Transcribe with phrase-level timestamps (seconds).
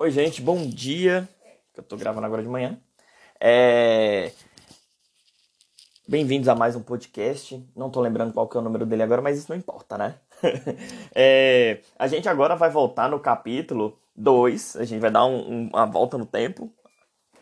[0.00, 1.28] Oi, gente, bom dia.
[1.76, 2.78] Eu tô gravando agora de manhã.
[3.40, 4.30] É...
[6.06, 7.68] Bem-vindos a mais um podcast.
[7.74, 10.14] Não tô lembrando qual que é o número dele agora, mas isso não importa, né?
[11.12, 11.80] é...
[11.98, 14.76] A gente agora vai voltar no capítulo 2.
[14.76, 16.72] A gente vai dar um, um, uma volta no tempo,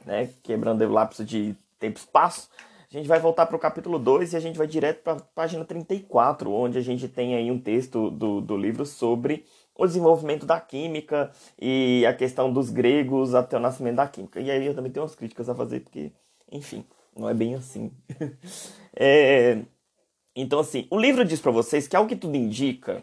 [0.06, 0.30] né?
[0.42, 2.48] Quebrando o lapso de tempo e espaço.
[2.90, 5.20] A gente vai voltar para o capítulo 2 e a gente vai direto para a
[5.20, 9.44] página 34, onde a gente tem aí um texto do, do livro sobre
[9.76, 11.30] o desenvolvimento da química
[11.60, 14.40] e a questão dos gregos até o nascimento da química.
[14.40, 16.12] E aí eu também tenho umas críticas a fazer, porque,
[16.50, 16.84] enfim,
[17.16, 17.92] não é bem assim.
[18.96, 19.58] é...
[20.34, 23.02] Então, assim, o livro diz para vocês que, ao que tudo indica,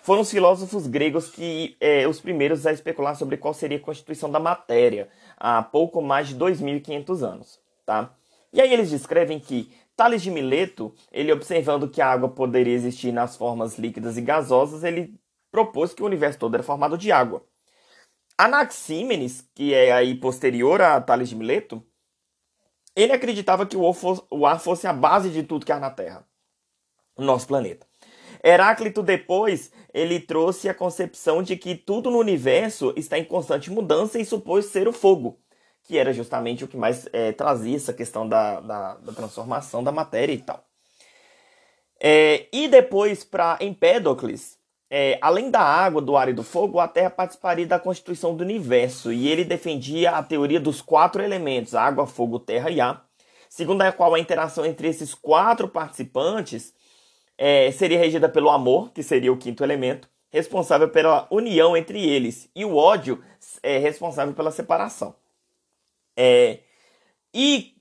[0.00, 4.30] foram os filósofos gregos que é, os primeiros a especular sobre qual seria a constituição
[4.30, 8.14] da matéria há pouco mais de 2.500 anos, tá?
[8.52, 13.12] E aí eles descrevem que Tales de Mileto, ele observando que a água poderia existir
[13.12, 15.12] nas formas líquidas e gasosas, ele
[15.50, 17.44] propôs que o universo todo era formado de água.
[18.36, 21.84] Anaxímenes, que é aí posterior a Tales de Mileto,
[22.94, 26.26] ele acreditava que o ar fosse a base de tudo que há na Terra,
[27.16, 27.86] no nosso planeta.
[28.42, 34.18] Heráclito depois, ele trouxe a concepção de que tudo no universo está em constante mudança
[34.18, 35.40] e supôs ser o fogo,
[35.82, 39.90] que era justamente o que mais é, trazia essa questão da, da, da, transformação da
[39.90, 40.64] matéria e tal.
[42.00, 44.57] É, e depois, para Empédocles,
[44.90, 48.42] é, além da água, do ar e do fogo, a Terra participaria da constituição do
[48.42, 53.06] universo e ele defendia a teoria dos quatro elementos: água, fogo, terra e ar,
[53.48, 56.72] segundo a qual a interação entre esses quatro participantes
[57.36, 62.50] é, seria regida pelo amor, que seria o quinto elemento, responsável pela união entre eles,
[62.54, 63.22] e o ódio
[63.62, 65.14] é responsável pela separação.
[66.16, 66.60] É,
[67.32, 67.78] e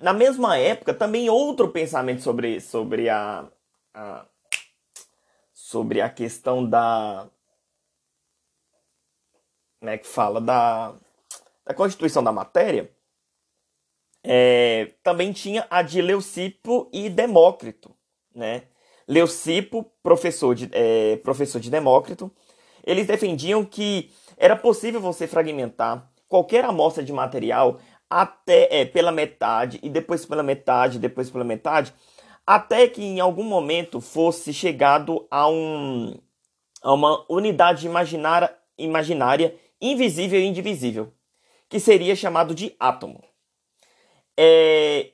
[0.00, 3.46] na mesma época, também outro pensamento sobre, sobre a,
[3.94, 4.26] a
[5.74, 7.26] sobre a questão da.
[9.80, 10.40] Como é que fala?
[10.40, 10.94] Da,
[11.66, 12.88] da constituição da matéria.
[14.22, 17.90] É, também tinha a de Leucipo e Demócrito.
[18.32, 18.62] Né?
[19.06, 22.30] Leucipo, professor de, é, professor de Demócrito,
[22.86, 29.80] eles defendiam que era possível você fragmentar qualquer amostra de material até é, pela metade
[29.82, 31.92] e depois pela metade, depois pela metade,
[32.46, 36.14] até que em algum momento fosse chegado a, um,
[36.82, 41.12] a uma unidade imaginária, imaginária invisível e indivisível,
[41.68, 43.22] que seria chamado de átomo.
[44.36, 45.10] É,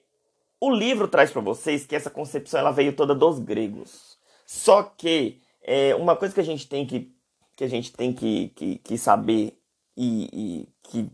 [0.60, 4.18] o livro traz para vocês que essa concepção ela veio toda dos gregos.
[4.46, 7.14] Só que é, uma coisa que a gente tem que,
[7.56, 9.58] que, a gente tem que, que, que saber
[9.96, 11.10] e, e que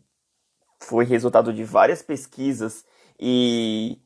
[0.80, 2.84] foi resultado de várias pesquisas
[3.18, 3.98] e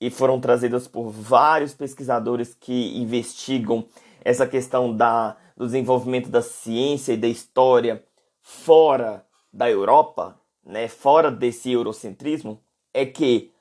[0.00, 3.86] e foram trazidas por vários pesquisadores que investigam
[4.24, 8.04] essa questão da, do desenvolvimento da ciência e da história
[8.40, 12.60] fora da Europa, né, fora desse eurocentrismo,
[12.92, 13.52] é que,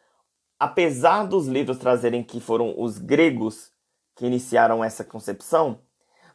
[0.59, 3.72] apesar dos livros trazerem que foram os gregos
[4.16, 5.80] que iniciaram essa concepção,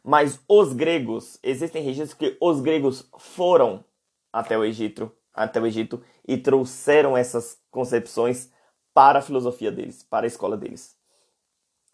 [0.03, 3.83] mas os gregos, existem registros que os gregos foram
[4.31, 8.51] até o Egito, até o Egito e trouxeram essas concepções
[8.93, 10.97] para a filosofia deles, para a escola deles.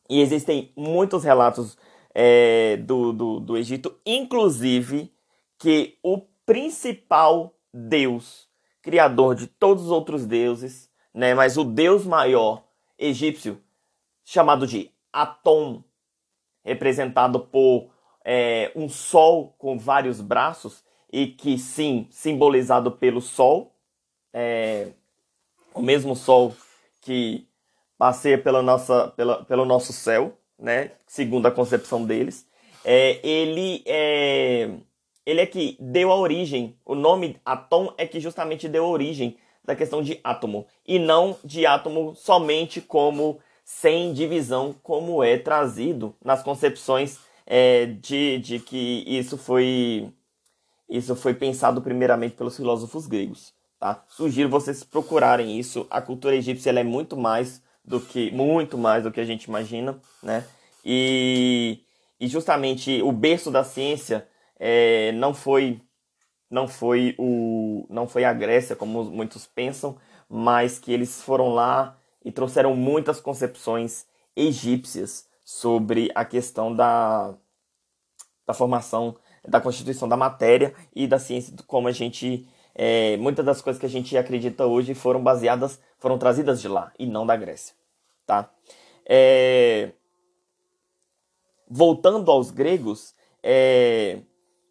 [0.10, 1.78] E existem muitos relatos
[2.14, 5.14] é, do, do, do Egito, inclusive
[5.58, 8.48] que o principal deus,
[8.82, 12.64] criador de todos os outros deuses, né, mas o deus maior
[12.98, 13.62] egípcio,
[14.24, 15.84] chamado de Atom,
[16.64, 17.90] representado por
[18.24, 23.76] é, um sol com vários braços, e que sim, simbolizado pelo sol,
[24.32, 24.92] é,
[25.74, 26.54] o mesmo sol
[27.02, 27.48] que
[27.98, 30.92] passeia pela nossa, pela, pelo nosso céu, né?
[31.08, 32.48] Segundo a concepção deles,
[32.84, 34.70] é, ele é
[35.26, 36.76] ele é que deu a origem.
[36.84, 41.38] O nome Atom é que justamente deu a origem da questão de átomo e não
[41.44, 49.04] de átomo somente como sem divisão, como é trazido nas concepções é, de, de que
[49.06, 50.12] isso foi
[50.90, 54.04] isso foi pensado primeiramente pelos filósofos gregos tá?
[54.10, 55.88] Sugiro vocês procurarem isso.
[55.90, 60.00] A cultura egípcia é muito mais do que muito mais do que a gente imagina,
[60.22, 60.46] né?
[60.86, 61.80] E,
[62.20, 64.28] e justamente o berço da ciência
[64.60, 65.82] é, não foi
[66.50, 69.98] não foi o não foi a Grécia como muitos pensam,
[70.28, 74.06] mas que eles foram lá e trouxeram muitas concepções
[74.36, 77.34] egípcias sobre a questão da,
[78.46, 79.16] da formação
[79.48, 82.48] da constituição da matéria e da ciência como a gente
[82.82, 86.94] é, muitas das coisas que a gente acredita hoje foram baseadas, foram trazidas de lá
[86.98, 87.76] e não da Grécia,
[88.26, 88.50] tá?
[89.06, 89.92] É,
[91.70, 94.20] voltando aos gregos, é,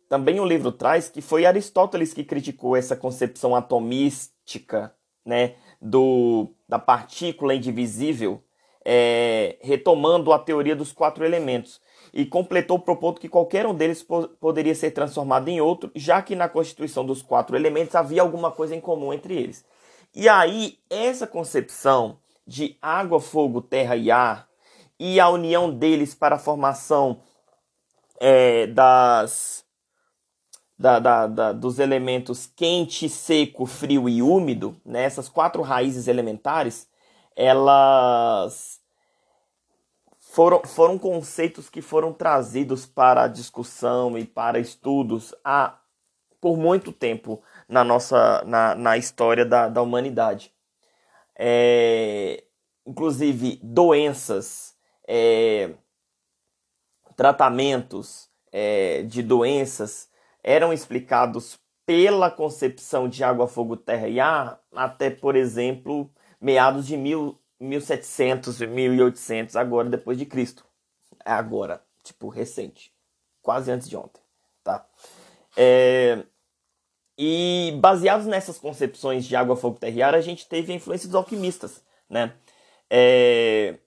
[0.09, 6.79] também o livro traz que foi Aristóteles que criticou essa concepção atomística, né, do, da
[6.79, 8.43] partícula indivisível,
[8.87, 11.79] é, retomando a teoria dos quatro elementos,
[12.13, 16.35] e completou propondo que qualquer um deles po poderia ser transformado em outro, já que
[16.35, 19.65] na constituição dos quatro elementos havia alguma coisa em comum entre eles.
[20.15, 24.49] E aí, essa concepção de água, fogo, terra e ar,
[24.99, 27.21] e a união deles para a formação
[28.21, 29.65] é, das
[30.79, 36.89] da, da, da, dos elementos quente, seco, frio e úmido, né, essas quatro raízes elementares,
[37.35, 38.78] elas
[40.39, 45.81] foram, foram conceitos que foram trazidos para discussão e para estudos há,
[46.41, 50.55] por muito tempo na nossa na, na história da, da humanidade.
[51.37, 52.45] É,
[52.87, 54.77] inclusive doenças,
[55.09, 55.75] é,
[57.17, 60.09] tratamentos é, de doenças
[60.45, 66.09] eram explicados pela concepção de água, fogo, terra e ar até, por exemplo,
[66.41, 70.65] meados de mil, 1700, 1800, agora depois de Cristo.
[71.25, 72.93] É agora, tipo, recente.
[73.43, 74.21] Quase antes de ontem,
[74.63, 74.87] tá?
[75.57, 76.25] É...
[77.17, 81.09] E baseados nessas concepções de água, fogo, terra e ar, a gente teve a influência
[81.09, 82.35] dos alquimistas, né?
[82.89, 83.79] É...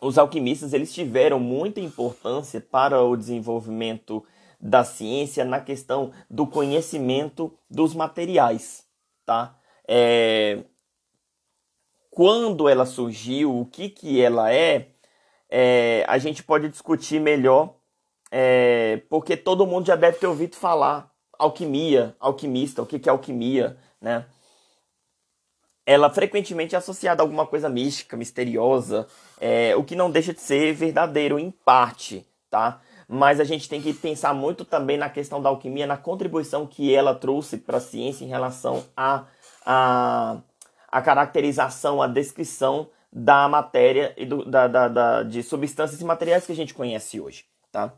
[0.00, 4.24] Os alquimistas, eles tiveram muita importância para o desenvolvimento
[4.60, 8.86] da ciência na questão do conhecimento dos materiais,
[9.24, 9.58] tá?
[9.86, 10.64] É,
[12.18, 14.88] quando ela surgiu, o que, que ela é,
[15.48, 17.76] é a gente pode discutir melhor,
[18.28, 23.12] é, porque todo mundo já deve ter ouvido falar alquimia, alquimista, o que, que é
[23.12, 24.26] alquimia, né?
[25.86, 29.06] Ela frequentemente é associada a alguma coisa mística, misteriosa,
[29.40, 32.80] é, o que não deixa de ser verdadeiro em parte, tá?
[33.06, 36.92] mas a gente tem que pensar muito também na questão da alquimia, na contribuição que
[36.92, 39.24] ela trouxe para a ciência em relação a,
[39.64, 40.38] a,
[40.88, 46.44] a, caracterização, a descrição da matéria e do, da, da, da, de substâncias e materiais
[46.44, 47.44] que a gente conhece hoje.
[47.70, 47.92] Tá?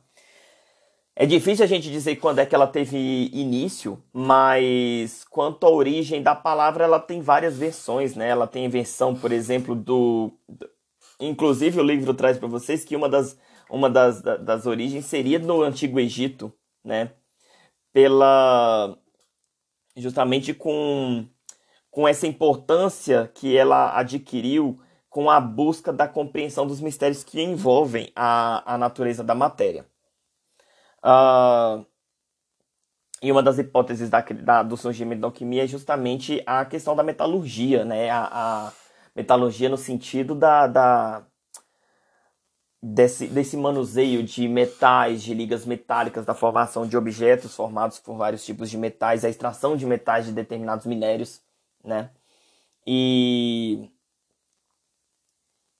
[1.17, 6.23] É difícil a gente dizer quando é que ela teve início, mas quanto à origem
[6.23, 8.29] da palavra, ela tem várias versões, né?
[8.29, 10.33] Ela tem versão, por exemplo, do.
[11.19, 13.37] Inclusive, o livro traz para vocês que uma das
[13.69, 16.53] uma das, das origens seria no Antigo Egito,
[16.85, 17.13] né?
[17.93, 18.97] Pela
[19.97, 21.27] justamente com,
[21.91, 28.13] com essa importância que ela adquiriu com a busca da compreensão dos mistérios que envolvem
[28.15, 29.85] a, a natureza da matéria.
[31.05, 31.85] Uh,
[33.23, 37.03] e uma das hipóteses da, da, do surgimento da alquimia é justamente a questão da
[37.03, 38.09] metalurgia, né?
[38.09, 38.73] A, a
[39.15, 41.27] metalurgia no sentido da, da,
[42.83, 48.45] desse, desse manuseio de metais, de ligas metálicas, da formação de objetos formados por vários
[48.45, 51.43] tipos de metais, a extração de metais de determinados minérios,
[51.85, 52.11] né?
[52.87, 53.91] E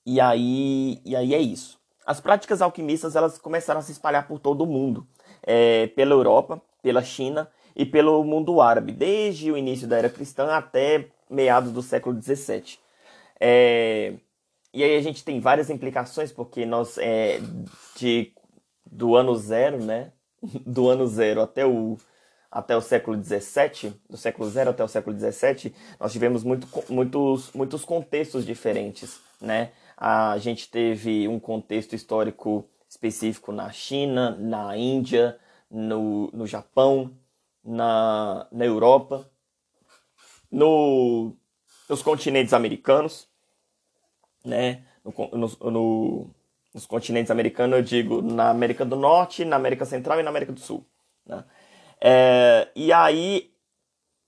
[0.05, 1.79] e aí, e aí é isso.
[2.07, 5.07] As práticas alquimistas elas começaram a se espalhar por todo o mundo,
[5.43, 10.47] é, pela Europa, pela China e pelo mundo árabe, desde o início da era cristã
[10.53, 12.79] até meados do século XVII.
[13.39, 14.15] É,
[14.73, 17.41] e aí a gente tem várias implicações, porque nós, é,
[17.97, 18.33] de,
[18.85, 20.13] do ano zero, né?
[20.65, 21.99] Do ano zero até o,
[22.51, 27.53] até o século XVII, do século zero até o século XVII, nós tivemos muito, muitos,
[27.53, 29.71] muitos contextos diferentes, né?
[29.97, 35.39] A gente teve um contexto histórico específico na China, na Índia,
[35.71, 37.13] no, no Japão,
[37.63, 39.31] na, na Europa,
[40.51, 41.33] no,
[41.89, 43.29] nos continentes americanos,
[44.45, 44.83] né?
[45.05, 46.31] No, no, no,
[46.75, 50.53] nos continentes americanos, eu digo na América do Norte, na América Central e na América
[50.53, 50.85] do Sul.
[51.27, 51.45] Né?
[52.01, 53.51] É, e aí,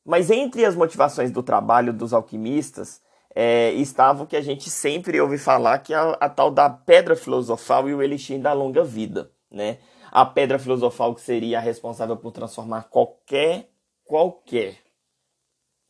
[0.05, 3.01] mas entre as motivações do trabalho dos alquimistas
[3.35, 6.69] é, estava o que a gente sempre ouve falar, que é a, a, tal da
[6.69, 9.31] pedra filosofal e o elixir da longa vida.
[9.51, 9.79] Né?
[10.11, 13.71] A pedra filosofal que seria responsável por transformar qualquer,
[14.05, 14.77] qualquer,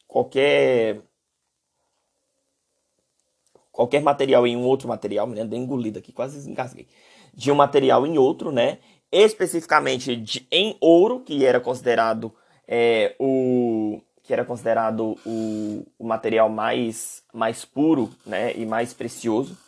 [0.06, 1.02] qualquer
[3.72, 6.86] qualquer material em um outro material, me lembro engolido aqui, quase engasguei,
[7.34, 8.78] de um material em outro, né?
[9.12, 12.35] Especificamente de, em ouro, que era considerado
[12.66, 19.59] é, o que era considerado o, o, material mais, mais puro né, e mais precioso.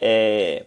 [0.00, 0.66] É,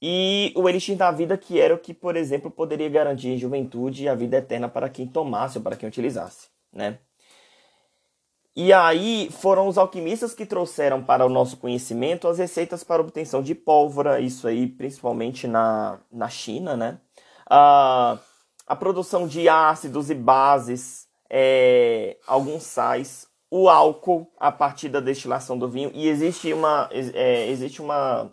[0.00, 4.08] e o elixir da vida, que era o que, por exemplo, poderia garantir juventude e
[4.08, 6.48] a vida eterna para quem tomasse ou para quem utilizasse.
[6.72, 6.98] Né?
[8.56, 13.42] E aí foram os alquimistas que trouxeram para o nosso conhecimento as receitas para obtenção
[13.42, 17.00] de pólvora, isso aí principalmente na, na China, né?
[17.48, 18.18] Ah,
[18.66, 25.58] a produção de ácidos e bases, é, alguns sais, o álcool a partir da destilação
[25.58, 25.90] do vinho.
[25.94, 28.32] E existe uma, é, existe uma,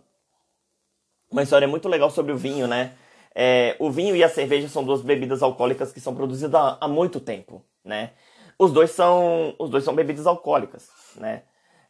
[1.30, 2.94] uma história muito legal sobre o vinho, né?
[3.34, 6.88] É, o vinho e a cerveja são duas bebidas alcoólicas que são produzidas há, há,
[6.88, 8.10] muito tempo, né?
[8.58, 11.42] Os dois são, os dois são bebidas alcoólicas, né?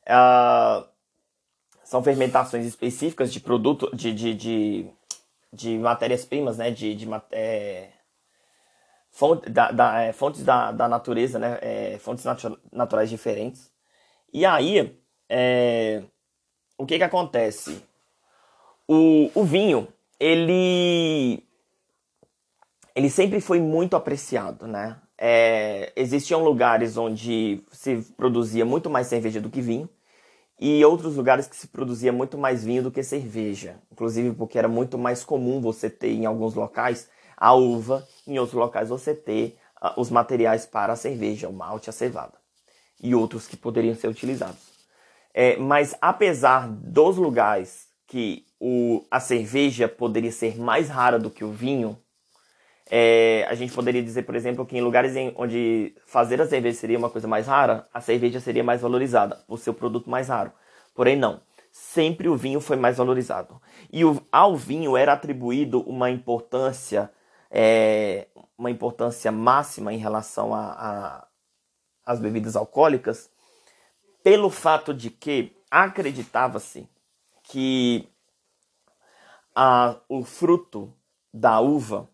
[0.07, 0.87] Uh,
[1.85, 4.87] são fermentações específicas de produto, de, de, de,
[5.53, 6.71] de matérias-primas, né?
[6.71, 7.91] De, de é,
[9.11, 11.59] fonte, da, da, é, fontes da, da natureza, né?
[11.61, 13.71] É, fontes natu naturais diferentes.
[14.33, 16.03] E aí, é,
[16.79, 17.83] o que que acontece?
[18.89, 21.45] O, o vinho, ele
[22.95, 24.99] ele sempre foi muito apreciado, né?
[25.17, 29.89] É, existiam lugares onde se produzia muito mais cerveja do que vinho
[30.65, 34.69] e outros lugares que se produzia muito mais vinho do que cerveja, inclusive porque era
[34.69, 39.59] muito mais comum você ter em alguns locais a uva, em outros locais você ter
[39.83, 42.35] uh, os materiais para a cerveja, o malte, a cevada
[43.03, 44.71] e outros que poderiam ser utilizados.
[45.35, 51.43] É, mas apesar dos lugares que o, a cerveja poderia ser mais rara do que
[51.43, 51.99] o vinho,
[52.91, 56.79] é, a gente poderia dizer, por exemplo, que em lugares em, onde fazer a cerveja
[56.79, 60.53] seria uma coisa mais rara, a cerveja seria mais valorizada, o produto mais raro.
[60.95, 61.41] Porém, não.
[61.71, 63.61] Sempre o vinho foi mais valorizado.
[63.91, 67.11] E o, ao vinho era atribuído uma importância,
[67.51, 68.27] é,
[68.59, 70.51] uma importância máxima em relação
[72.05, 73.31] às bebidas alcoólicas,
[74.23, 76.87] pelo fato de que acreditava-se
[77.43, 78.07] que
[79.55, 80.93] a, o fruto
[81.33, 82.09] da uva,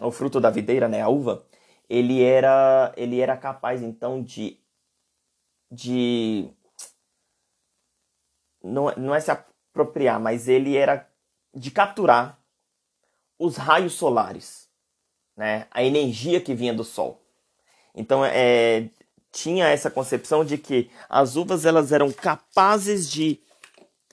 [0.00, 1.46] o fruto da videira, né, a uva,
[1.88, 4.58] ele era, ele era capaz então de,
[5.70, 6.50] de
[8.62, 11.08] não, não é se apropriar, mas ele era
[11.54, 12.38] de capturar
[13.38, 14.68] os raios solares,
[15.36, 17.22] né, a energia que vinha do sol.
[17.94, 18.90] Então é,
[19.32, 23.40] tinha essa concepção de que as uvas elas eram capazes de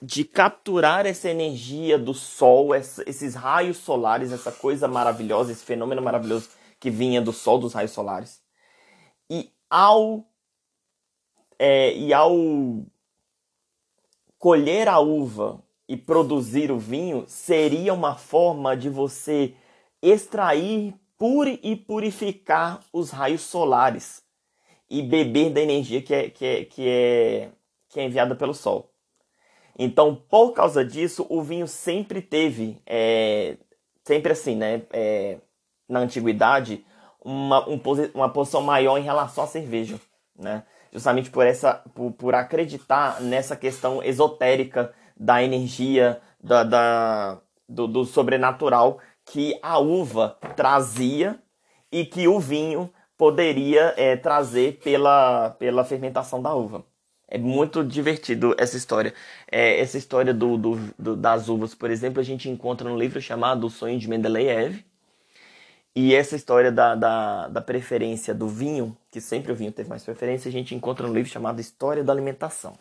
[0.02, 6.50] de capturar essa energia do sol, esses raios solares, essa coisa maravilhosa, esse fenômeno maravilhoso
[6.80, 8.42] que vinha do sol, dos raios solares.
[9.30, 10.24] E ao
[11.58, 12.34] é, e ao
[14.38, 19.54] colher a uva e produzir o vinho seria uma forma de você
[20.02, 24.22] extrair pure e purificar os raios solares
[24.90, 27.52] e beber da energia que é, que é, que é,
[27.88, 28.93] que é enviada pelo sol.
[29.78, 33.56] Então, por causa disso, o vinho sempre teve, é,
[34.04, 35.38] sempre assim, né, é,
[35.88, 36.84] na antiguidade,
[37.24, 37.80] uma, um,
[38.14, 40.00] uma posição maior em relação à cerveja,
[40.38, 40.64] né?
[40.92, 48.04] Justamente por essa, por, por acreditar nessa questão esotérica da energia, da, da do, do
[48.04, 51.38] sobrenatural que a uva trazia
[51.90, 56.84] e que o vinho poderia é, trazer pela, pela fermentação da uva.
[57.34, 59.12] É muito divertido essa história.
[59.50, 63.20] É, essa história do, do, do, das uvas, por exemplo, a gente encontra no livro
[63.20, 64.84] chamado O Sonho de Mendeleev.
[65.96, 70.04] E essa história da, da, da, preferência do vinho, que sempre o vinho teve mais
[70.04, 72.78] preferência, a gente encontra no livro chamado História da Alimentação.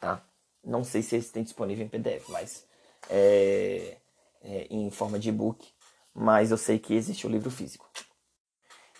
[0.00, 0.22] Tá?
[0.64, 2.64] Não sei se esse tem disponível em PDF, mas
[3.10, 3.98] é,
[4.42, 5.68] é, em forma de e-book.
[6.14, 7.86] Mas eu sei que existe o livro físico.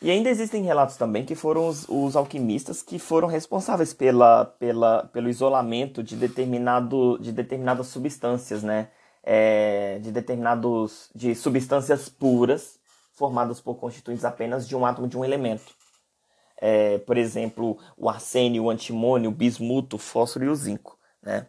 [0.02, 5.04] E ainda existem relatos também que foram os, os, alquimistas que foram responsáveis pela, pela,
[5.09, 8.88] pelo isolamento de, determinado, de determinadas substâncias, né?
[9.23, 12.80] É, de determinados de substâncias puras
[13.12, 15.75] formadas por constituintes apenas de um átomo de um elemento.
[16.57, 21.47] É, por exemplo, o arsênio, o antimônio, o bismuto, o fósforo e o zinco, né?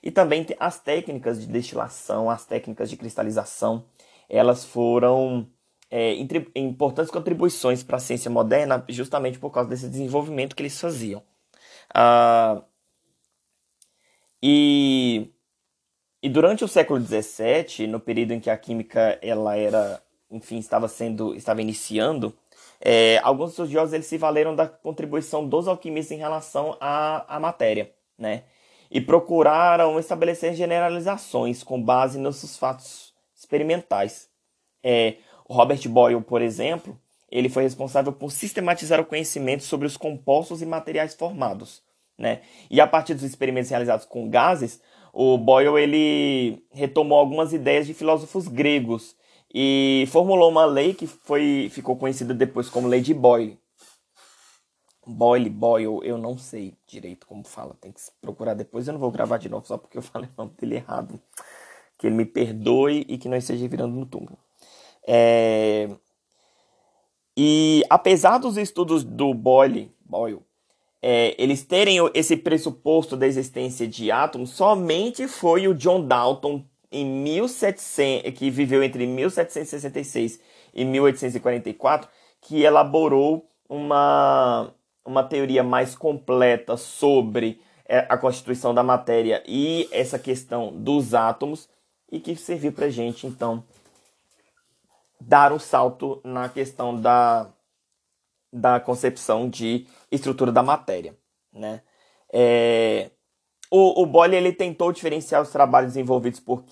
[0.00, 3.84] E também as técnicas de destilação, as técnicas de cristalização,
[4.28, 5.48] elas foram
[5.90, 6.14] é,
[6.54, 11.22] importantes contribuições para a ciência moderna justamente por causa desse desenvolvimento que eles faziam.
[11.94, 12.62] Ah,
[14.42, 15.30] e,
[16.22, 20.88] e durante o século XVII, no período em que a química ela era, enfim, estava
[20.88, 22.36] sendo, estava iniciando,
[22.80, 27.92] é, alguns estudiosos eles se valeram da contribuição dos alquimistas em relação à, à matéria,
[28.16, 28.44] né?
[28.90, 34.30] E procuraram estabelecer generalizações com base nos fatos experimentais.
[34.82, 35.16] É,
[35.48, 36.98] Robert Boyle, por exemplo,
[37.30, 41.82] ele foi responsável por sistematizar o conhecimento sobre os compostos e materiais formados.
[42.16, 42.42] Né?
[42.70, 44.80] E a partir dos experimentos realizados com gases,
[45.12, 49.16] o Boyle ele retomou algumas ideias de filósofos gregos
[49.52, 53.58] e formulou uma lei que foi, ficou conhecida depois como Lei de Boyle.
[55.06, 58.86] Boyle, Boyle, eu não sei direito como fala, tem que procurar depois.
[58.86, 61.18] Eu não vou gravar de novo só porque eu falei o nome dele errado.
[61.96, 64.38] Que ele me perdoe e que não esteja virando no túmulo.
[65.06, 65.88] É...
[67.36, 70.40] E apesar dos estudos do Boyle, Boyle
[71.00, 77.04] é, eles terem esse pressuposto da existência de átomos, somente foi o John Dalton em
[77.04, 80.40] 1700, que viveu entre 1766
[80.74, 82.08] e 1844,
[82.40, 84.74] que elaborou uma,
[85.04, 91.68] uma teoria mais completa sobre é, a constituição da matéria e essa questão dos átomos
[92.10, 93.62] e que serviu para gente então
[95.20, 97.50] dar um salto na questão da,
[98.52, 101.16] da concepção de estrutura da matéria,
[101.52, 101.82] né?
[102.32, 103.10] É,
[103.70, 106.64] o, o Boyle ele tentou diferenciar os trabalhos desenvolvidos por,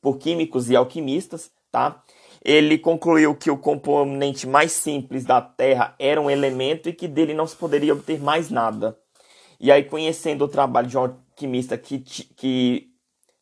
[0.00, 2.02] por químicos e alquimistas, tá?
[2.42, 7.34] Ele concluiu que o componente mais simples da Terra era um elemento e que dele
[7.34, 8.98] não se poderia obter mais nada.
[9.58, 12.88] E aí, conhecendo o trabalho de um alquimista que, que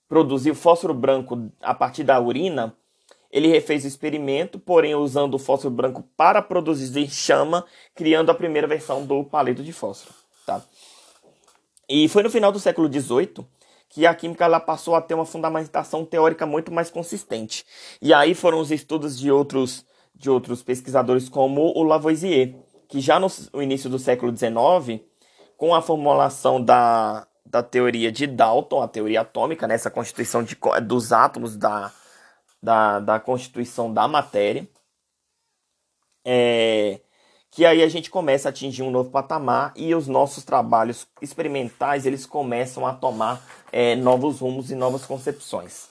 [0.09, 2.77] produziu fósforo branco a partir da urina,
[3.31, 8.67] ele refez o experimento, porém usando o fósforo branco para produzir chama, criando a primeira
[8.67, 10.15] versão do palito de fósforo.
[10.47, 10.63] Tá?
[11.89, 13.47] E foi no final do século XVIII
[13.91, 17.65] que a química ela passou a ter uma fundamentação teórica muito mais consistente.
[18.03, 22.55] E aí foram os estudos de outros, de outros pesquisadores como o Lavoisier,
[22.87, 25.03] que já no, no início do século XIX,
[25.57, 30.57] com a formulação da, da teoria de Dalton, a teoria atômica, nessa né, constituição de,
[30.83, 31.91] dos átomos da,
[32.63, 34.69] da, da constituição da matéria,
[36.25, 37.01] é,
[37.51, 42.05] que aí a gente começa a atingir um novo patamar e os nossos trabalhos experimentais
[42.05, 45.89] eles começam a tomar é, novos rumos e novas concepções.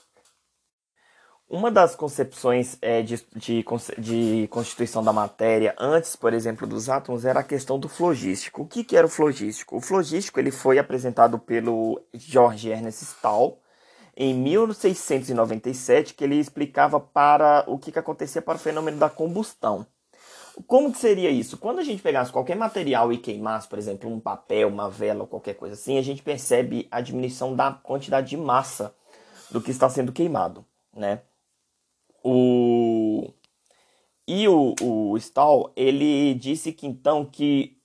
[1.50, 3.66] Uma das concepções é, de, de,
[3.98, 8.64] de, constituição da matéria, antes, por exemplo, dos átomos, era a questão do flogístico.
[8.64, 9.78] O que, que era o flogístico?
[9.78, 13.58] O flogístico ele foi apresentado pelo George Ernest Stahl
[14.20, 19.86] em 1697, que ele explicava para o que, que acontecia para o fenômeno da combustão.
[20.66, 21.56] Como que seria isso?
[21.56, 25.28] Quando a gente pegasse qualquer material e queimasse, por exemplo, um papel, uma vela ou
[25.28, 28.96] qualquer coisa assim, a gente percebe a diminuição da quantidade de massa
[29.52, 30.66] do que está sendo queimado,
[30.96, 31.22] né?
[32.24, 33.30] O...
[34.28, 37.78] E o, o Stahl, ele disse que então que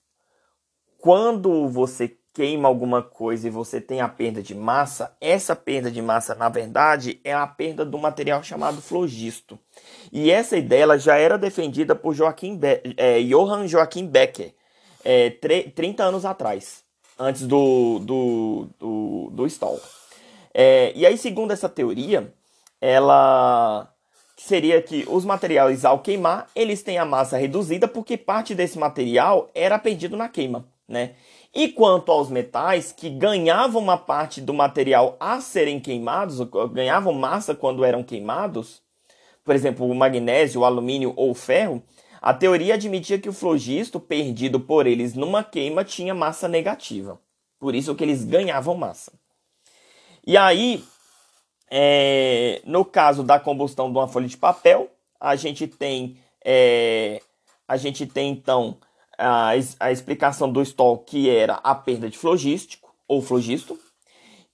[0.98, 6.00] quando você queima alguma coisa e você tem a perda de massa, essa perda de
[6.00, 9.58] massa, na verdade, é a perda do material chamado flogisto.
[10.10, 14.54] E essa ideia já era defendida por Joaquim Be é, Johann Joachim Becker
[15.04, 16.82] é, 30 anos atrás,
[17.18, 19.80] antes do, do, do, do Stahl.
[20.54, 22.32] É, e aí, segundo essa teoria,
[22.80, 23.88] ela
[24.36, 29.50] seria que os materiais, ao queimar, eles têm a massa reduzida porque parte desse material
[29.54, 31.14] era perdido na queima, né?
[31.54, 36.38] E quanto aos metais que ganhavam uma parte do material a serem queimados,
[36.72, 38.80] ganhavam massa quando eram queimados,
[39.44, 41.82] por exemplo, o magnésio, o alumínio ou o ferro,
[42.20, 47.18] a teoria admitia que o flogisto perdido por eles numa queima tinha massa negativa.
[47.58, 49.12] Por isso que eles ganhavam massa.
[50.24, 50.84] E aí,
[51.70, 57.20] é, no caso da combustão de uma folha de papel, a gente tem, é,
[57.66, 58.78] a gente tem então
[59.18, 63.78] a, a explicação do Stoll, que era a perda de flogístico ou flogisto.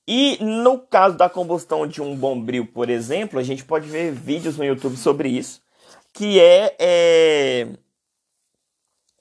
[0.07, 4.57] E no caso da combustão de um bombril, por exemplo, a gente pode ver vídeos
[4.57, 5.61] no YouTube sobre isso,
[6.15, 7.69] que é, é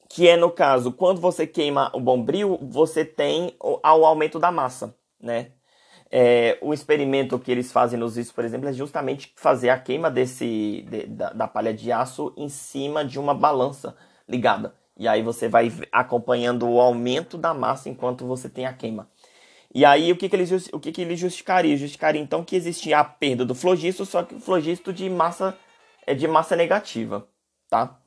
[0.10, 4.52] que é no caso, quando você queima o bombril, você tem o, o aumento da
[4.52, 5.52] massa, né?
[6.10, 10.10] É, o experimento que eles fazem nos vídeos, por exemplo, é justamente fazer a queima
[10.10, 13.95] desse de, da, da palha de aço em cima de uma balança
[14.28, 14.73] ligada.
[14.97, 19.10] E aí você vai acompanhando o aumento da massa enquanto você tem a queima.
[19.73, 21.77] E aí o que, que, ele, o que, que ele justificaria?
[21.77, 25.57] Justificaria então que existia a perda do flogisto, só que o flogisto de massa
[26.05, 27.27] é de massa negativa,
[27.69, 27.99] tá?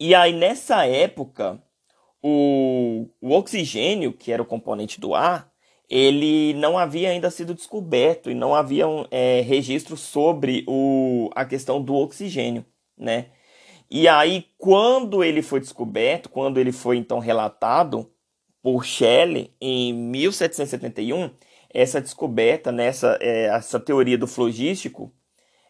[0.00, 1.62] E aí nessa época
[2.22, 5.52] o, o oxigênio, que era o componente do ar,
[5.88, 11.82] ele não havia ainda sido descoberto e não havia é, registro sobre o, a questão
[11.82, 12.64] do oxigênio,
[12.96, 13.30] né?
[13.90, 18.10] E aí, quando ele foi descoberto, quando ele foi então relatado
[18.62, 21.30] por Shelley em 1771,
[21.72, 25.12] essa descoberta, nessa é, essa teoria do flogístico,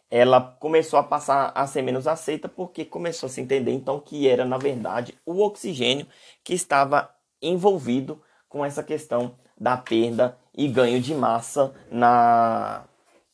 [0.09, 4.27] ela começou a passar a ser menos aceita porque começou a se entender então que
[4.27, 6.07] era na verdade o oxigênio
[6.43, 7.09] que estava
[7.41, 12.85] envolvido com essa questão da perda e ganho de massa na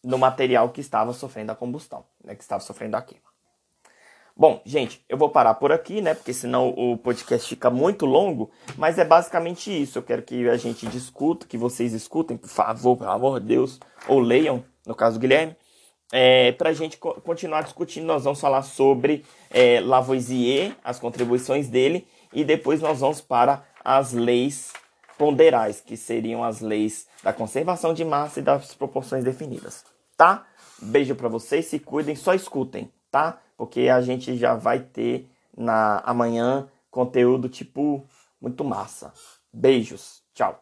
[0.04, 3.35] no material que estava sofrendo a combustão, né, que estava sofrendo a queima.
[4.38, 6.14] Bom, gente, eu vou parar por aqui, né?
[6.14, 8.52] Porque senão o podcast fica muito longo.
[8.78, 9.98] Mas é basicamente isso.
[9.98, 13.80] Eu quero que a gente discuta, que vocês escutem, por favor, pelo amor de Deus,
[14.10, 15.56] ou leiam, no caso Guilherme.
[16.12, 21.68] é, para a gente co continuar discutindo, nós vamos falar sobre é, Lavoisier, as contribuições
[21.68, 24.72] dele, e depois nós vamos para as leis
[25.18, 29.84] ponderais, que seriam as leis da conservação de massa e das proporções definidas,
[30.18, 30.46] tá?
[30.82, 33.42] Beijo para vocês, se cuidem, só escutem, tá?
[33.58, 38.06] Porque a gente já vai ter na amanhã conteúdo tipo
[38.40, 39.14] muito massa.
[39.52, 40.62] Beijos, tchau.